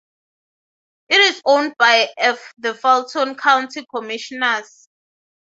It 1.09 1.17
is 1.17 1.43
owned 1.45 1.75
by 1.77 2.09
the 2.57 2.73
Fulton 2.73 3.35
County 3.35 3.85
Commissioners. 3.85 4.87